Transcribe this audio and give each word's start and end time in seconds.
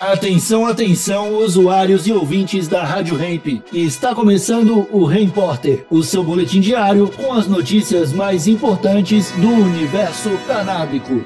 Atenção, 0.00 0.64
atenção, 0.64 1.36
usuários 1.36 2.06
e 2.06 2.12
ouvintes 2.12 2.66
da 2.66 2.82
Rádio 2.82 3.22
Hemp. 3.22 3.62
Está 3.70 4.14
começando 4.14 4.88
o 4.90 5.04
Repórter, 5.04 5.84
o 5.90 6.02
seu 6.02 6.24
boletim 6.24 6.58
diário 6.58 7.06
com 7.10 7.34
as 7.34 7.46
notícias 7.46 8.10
mais 8.10 8.46
importantes 8.46 9.30
do 9.32 9.46
universo 9.46 10.30
canábico. 10.46 11.22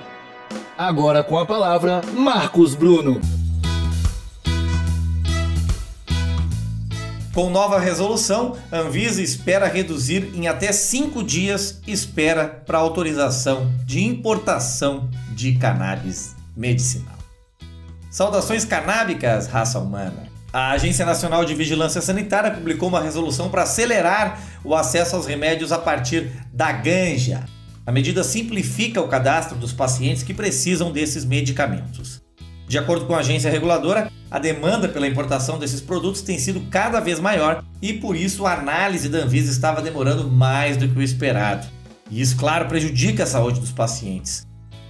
Agora 0.76 1.22
com 1.22 1.38
a 1.38 1.46
palavra, 1.46 2.00
Marcos 2.16 2.74
Bruno. 2.74 3.20
Com 7.32 7.50
nova 7.50 7.78
resolução, 7.78 8.56
Anvisa 8.72 9.22
espera 9.22 9.68
reduzir 9.68 10.32
em 10.34 10.48
até 10.48 10.72
cinco 10.72 11.22
dias 11.22 11.80
espera 11.86 12.48
para 12.48 12.78
autorização 12.78 13.72
de 13.86 14.02
importação 14.02 15.08
de 15.32 15.52
cannabis 15.52 16.34
medicinal. 16.56 17.13
Saudações 18.14 18.64
canábicas, 18.64 19.48
raça 19.48 19.76
humana. 19.76 20.28
A 20.52 20.70
Agência 20.70 21.04
Nacional 21.04 21.44
de 21.44 21.52
Vigilância 21.52 22.00
Sanitária 22.00 22.52
publicou 22.52 22.88
uma 22.88 23.00
resolução 23.00 23.48
para 23.48 23.64
acelerar 23.64 24.40
o 24.62 24.72
acesso 24.72 25.16
aos 25.16 25.26
remédios 25.26 25.72
a 25.72 25.78
partir 25.78 26.30
da 26.52 26.70
ganja. 26.70 27.44
A 27.84 27.90
medida 27.90 28.22
simplifica 28.22 29.00
o 29.00 29.08
cadastro 29.08 29.58
dos 29.58 29.72
pacientes 29.72 30.22
que 30.22 30.32
precisam 30.32 30.92
desses 30.92 31.24
medicamentos. 31.24 32.22
De 32.68 32.78
acordo 32.78 33.04
com 33.04 33.16
a 33.16 33.18
agência 33.18 33.50
reguladora, 33.50 34.08
a 34.30 34.38
demanda 34.38 34.88
pela 34.88 35.08
importação 35.08 35.58
desses 35.58 35.80
produtos 35.80 36.22
tem 36.22 36.38
sido 36.38 36.60
cada 36.70 37.00
vez 37.00 37.18
maior 37.18 37.64
e 37.82 37.94
por 37.94 38.14
isso 38.14 38.46
a 38.46 38.52
análise 38.52 39.08
da 39.08 39.24
Anvisa 39.24 39.50
estava 39.50 39.82
demorando 39.82 40.30
mais 40.30 40.76
do 40.76 40.88
que 40.88 41.00
o 41.00 41.02
esperado. 41.02 41.66
E 42.08 42.20
isso, 42.20 42.36
claro, 42.36 42.68
prejudica 42.68 43.24
a 43.24 43.26
saúde 43.26 43.58
dos 43.58 43.72
pacientes. 43.72 44.46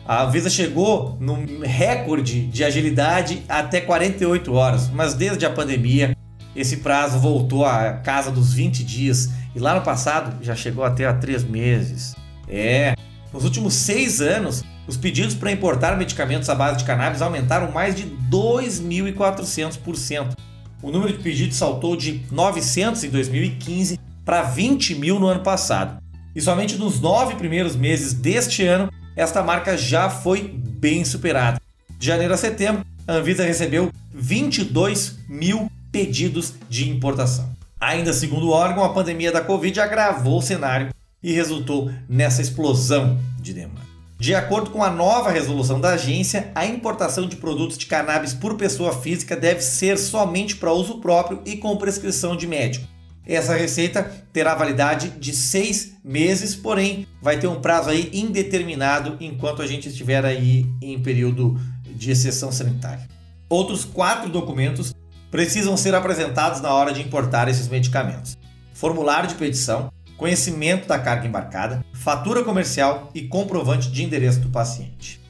A 0.06 0.26
Visa 0.26 0.50
chegou 0.50 1.16
num 1.18 1.62
recorde 1.62 2.46
de 2.46 2.62
agilidade 2.62 3.42
até 3.48 3.80
48 3.80 4.52
horas, 4.52 4.90
mas 4.90 5.14
desde 5.14 5.46
a 5.46 5.50
pandemia 5.50 6.14
esse 6.54 6.76
prazo 6.76 7.18
voltou 7.18 7.64
à 7.64 7.94
casa 7.94 8.30
dos 8.30 8.52
20 8.52 8.84
dias 8.84 9.30
e 9.56 9.58
lá 9.58 9.74
no 9.74 9.80
passado 9.80 10.44
já 10.44 10.54
chegou 10.54 10.84
até 10.84 11.06
a 11.06 11.14
3 11.14 11.44
meses. 11.44 12.14
É, 12.46 12.94
nos 13.32 13.44
últimos 13.44 13.72
6 13.72 14.20
anos, 14.20 14.62
os 14.86 14.98
pedidos 14.98 15.34
para 15.34 15.50
importar 15.50 15.96
medicamentos 15.96 16.50
à 16.50 16.54
base 16.54 16.76
de 16.76 16.84
cannabis 16.84 17.22
aumentaram 17.22 17.72
mais 17.72 17.94
de 17.94 18.04
2.400%. 18.30 20.34
O 20.82 20.90
número 20.90 21.14
de 21.14 21.18
pedidos 21.22 21.56
saltou 21.56 21.96
de 21.96 22.20
900 22.30 23.04
em 23.04 23.08
2015 23.08 23.98
para 24.22 24.42
20 24.42 24.96
mil 24.96 25.18
no 25.18 25.28
ano 25.28 25.40
passado. 25.40 25.96
E 26.36 26.42
somente 26.42 26.76
nos 26.76 27.00
nove 27.00 27.36
primeiros 27.36 27.74
meses 27.74 28.12
deste 28.12 28.66
ano 28.66 28.92
esta 29.16 29.42
marca 29.42 29.76
já 29.76 30.10
foi 30.10 30.48
bem 30.48 31.04
superada. 31.04 31.60
De 31.98 32.06
janeiro 32.06 32.34
a 32.34 32.36
setembro, 32.36 32.84
a 33.06 33.14
Anvisa 33.14 33.44
recebeu 33.44 33.90
22 34.12 35.18
mil 35.28 35.70
pedidos 35.92 36.54
de 36.68 36.88
importação. 36.88 37.54
Ainda 37.80 38.12
segundo 38.12 38.48
o 38.48 38.50
órgão, 38.50 38.84
a 38.84 38.92
pandemia 38.92 39.30
da 39.30 39.40
Covid 39.40 39.78
agravou 39.80 40.38
o 40.38 40.42
cenário 40.42 40.88
e 41.22 41.32
resultou 41.32 41.90
nessa 42.08 42.42
explosão 42.42 43.18
de 43.40 43.52
demanda. 43.52 43.84
De 44.18 44.34
acordo 44.34 44.70
com 44.70 44.82
a 44.82 44.90
nova 44.90 45.30
resolução 45.30 45.80
da 45.80 45.90
agência, 45.90 46.50
a 46.54 46.64
importação 46.64 47.28
de 47.28 47.36
produtos 47.36 47.76
de 47.76 47.86
cannabis 47.86 48.32
por 48.32 48.56
pessoa 48.56 48.92
física 48.92 49.36
deve 49.36 49.60
ser 49.60 49.98
somente 49.98 50.56
para 50.56 50.72
uso 50.72 50.98
próprio 50.98 51.42
e 51.44 51.56
com 51.56 51.76
prescrição 51.76 52.36
de 52.36 52.46
médico. 52.46 52.86
Essa 53.26 53.56
receita 53.56 54.02
terá 54.32 54.54
validade 54.54 55.10
de 55.10 55.34
seis 55.34 55.96
meses, 56.04 56.54
porém 56.54 57.06
vai 57.22 57.38
ter 57.38 57.46
um 57.46 57.60
prazo 57.60 57.88
aí 57.88 58.10
indeterminado 58.12 59.16
enquanto 59.20 59.62
a 59.62 59.66
gente 59.66 59.88
estiver 59.88 60.24
aí 60.24 60.66
em 60.82 61.00
período 61.02 61.58
de 61.96 62.10
exceção 62.10 62.52
sanitária. 62.52 63.08
Outros 63.48 63.84
quatro 63.84 64.28
documentos 64.28 64.94
precisam 65.30 65.76
ser 65.76 65.94
apresentados 65.94 66.60
na 66.60 66.72
hora 66.72 66.92
de 66.92 67.00
importar 67.00 67.48
esses 67.48 67.68
medicamentos: 67.68 68.36
formulário 68.74 69.28
de 69.28 69.34
petição, 69.36 69.90
conhecimento 70.18 70.86
da 70.86 70.98
carga 70.98 71.26
embarcada, 71.26 71.84
fatura 71.94 72.44
comercial 72.44 73.10
e 73.14 73.22
comprovante 73.22 73.90
de 73.90 74.04
endereço 74.04 74.40
do 74.40 74.50
paciente. 74.50 75.20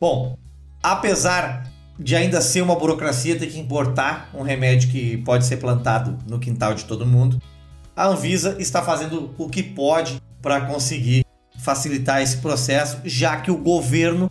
Bom, 0.00 0.38
apesar 0.82 1.70
de 1.98 2.16
ainda 2.16 2.40
ser 2.40 2.62
uma 2.62 2.74
burocracia 2.74 3.38
ter 3.38 3.46
que 3.46 3.58
importar 3.58 4.30
um 4.34 4.42
remédio 4.42 4.90
que 4.90 5.18
pode 5.18 5.46
ser 5.46 5.58
plantado 5.58 6.18
no 6.28 6.38
quintal 6.38 6.74
de 6.74 6.84
todo 6.84 7.06
mundo, 7.06 7.40
a 7.96 8.06
Anvisa 8.06 8.56
está 8.58 8.82
fazendo 8.82 9.32
o 9.38 9.48
que 9.48 9.62
pode 9.62 10.20
para 10.42 10.62
conseguir 10.62 11.24
facilitar 11.58 12.20
esse 12.20 12.38
processo, 12.38 12.98
já 13.04 13.36
que 13.36 13.50
o 13.50 13.56
governo 13.56 14.30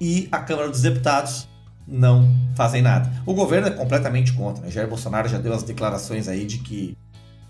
e 0.00 0.28
a 0.30 0.38
Câmara 0.38 0.68
dos 0.68 0.82
Deputados 0.82 1.48
não 1.86 2.34
fazem 2.56 2.82
nada. 2.82 3.12
O 3.24 3.34
governo 3.34 3.68
é 3.68 3.70
completamente 3.70 4.32
contra. 4.32 4.64
Né? 4.64 4.70
Jair 4.70 4.88
Bolsonaro 4.88 5.28
já 5.28 5.38
deu 5.38 5.52
as 5.52 5.62
declarações 5.62 6.28
aí 6.28 6.44
de 6.44 6.58
que 6.58 6.96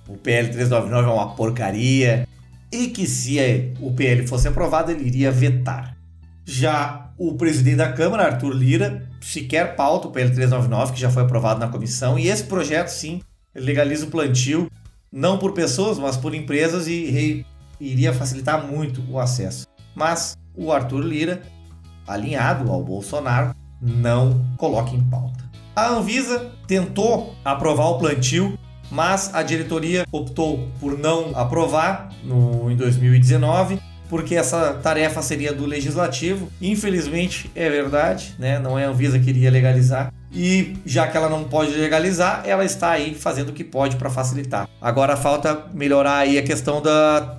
o 0.08 0.16
PL 0.16 0.48
399 0.48 1.08
é 1.08 1.12
uma 1.12 1.34
porcaria 1.34 2.28
e 2.70 2.88
que 2.88 3.06
se 3.06 3.38
o 3.80 3.92
PL 3.92 4.26
fosse 4.26 4.48
aprovado 4.48 4.90
ele 4.90 5.06
iria 5.06 5.30
vetar. 5.30 5.95
Já 6.48 7.10
o 7.18 7.34
presidente 7.34 7.78
da 7.78 7.92
Câmara, 7.92 8.26
Arthur 8.26 8.54
Lira, 8.54 9.10
sequer 9.20 9.74
pauta 9.74 10.06
o 10.06 10.12
PL 10.12 10.30
399, 10.30 10.92
que 10.92 11.00
já 11.00 11.10
foi 11.10 11.24
aprovado 11.24 11.58
na 11.58 11.66
comissão, 11.66 12.16
e 12.16 12.28
esse 12.28 12.44
projeto 12.44 12.86
sim 12.86 13.20
legaliza 13.52 14.06
o 14.06 14.10
plantio, 14.10 14.70
não 15.10 15.38
por 15.38 15.52
pessoas, 15.52 15.98
mas 15.98 16.16
por 16.16 16.36
empresas 16.36 16.86
e 16.86 17.44
iria 17.80 18.12
facilitar 18.12 18.64
muito 18.64 19.02
o 19.10 19.18
acesso. 19.18 19.66
Mas 19.92 20.38
o 20.54 20.72
Arthur 20.72 21.00
Lira, 21.00 21.42
alinhado 22.06 22.70
ao 22.70 22.80
Bolsonaro, 22.80 23.52
não 23.82 24.46
coloca 24.56 24.94
em 24.94 25.02
pauta. 25.02 25.44
A 25.74 25.88
Anvisa 25.88 26.52
tentou 26.68 27.34
aprovar 27.44 27.88
o 27.88 27.98
plantio, 27.98 28.56
mas 28.88 29.34
a 29.34 29.42
diretoria 29.42 30.04
optou 30.12 30.68
por 30.78 30.96
não 30.96 31.36
aprovar 31.36 32.08
no, 32.22 32.70
em 32.70 32.76
2019 32.76 33.80
porque 34.08 34.34
essa 34.34 34.74
tarefa 34.74 35.22
seria 35.22 35.52
do 35.52 35.66
legislativo. 35.66 36.48
Infelizmente 36.60 37.50
é 37.54 37.68
verdade, 37.68 38.34
né? 38.38 38.58
Não 38.58 38.78
é 38.78 38.84
a 38.84 38.88
Anvisa 38.88 39.18
que 39.18 39.30
iria 39.30 39.50
legalizar. 39.50 40.12
E 40.32 40.76
já 40.84 41.06
que 41.06 41.16
ela 41.16 41.28
não 41.28 41.44
pode 41.44 41.72
legalizar, 41.72 42.42
ela 42.44 42.64
está 42.64 42.90
aí 42.90 43.14
fazendo 43.14 43.50
o 43.50 43.52
que 43.52 43.64
pode 43.64 43.96
para 43.96 44.10
facilitar. 44.10 44.68
Agora 44.80 45.16
falta 45.16 45.66
melhorar 45.72 46.18
aí 46.18 46.38
a 46.38 46.42
questão 46.42 46.82
do 46.82 46.90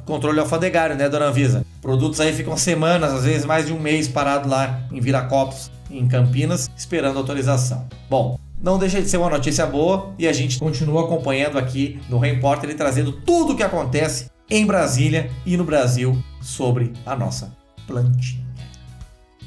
controle 0.05 0.39
alfandegário, 0.39 0.95
né, 0.95 1.07
dona 1.07 1.25
Anvisa? 1.25 1.65
Produtos 1.81 2.19
aí 2.19 2.33
ficam 2.33 2.57
semanas, 2.57 3.13
às 3.13 3.23
vezes 3.23 3.45
mais 3.45 3.67
de 3.67 3.73
um 3.73 3.79
mês 3.79 4.07
parado 4.07 4.49
lá 4.49 4.81
em 4.91 4.99
Viracopos, 4.99 5.71
em 5.91 6.07
Campinas, 6.07 6.69
esperando 6.75 7.17
autorização. 7.17 7.87
Bom, 8.09 8.39
não 8.61 8.79
deixa 8.79 8.99
de 8.99 9.07
ser 9.07 9.17
uma 9.17 9.29
notícia 9.29 9.65
boa 9.67 10.13
e 10.17 10.27
a 10.27 10.33
gente 10.33 10.57
continua 10.57 11.03
acompanhando 11.03 11.59
aqui 11.59 11.99
no 12.09 12.17
Repórter 12.17 12.71
e 12.71 12.73
trazendo 12.73 13.11
tudo 13.11 13.53
o 13.53 13.55
que 13.55 13.61
acontece 13.61 14.27
em 14.49 14.65
Brasília 14.65 15.29
e 15.45 15.57
no 15.57 15.63
Brasil 15.63 16.21
sobre 16.41 16.93
a 17.05 17.15
nossa 17.15 17.55
plantinha. 17.85 18.45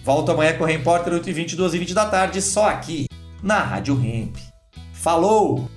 Volto 0.05 0.33
amanhã 0.33 0.57
com 0.57 0.65
o 0.65 0.67
Repórter 0.67 1.13
8h20, 1.13 1.57
12h20 1.57 1.93
da 1.93 2.07
tarde, 2.07 2.41
só 2.41 2.69
aqui 2.69 3.07
na 3.43 3.63
Rádio 3.63 3.95
Hemp. 4.03 4.37
Falou! 4.93 5.69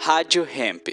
Rádio 0.00 0.44
Hemp. 0.44 0.88